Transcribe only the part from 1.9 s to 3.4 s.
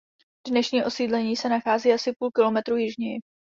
asi půl kilometru jižněji.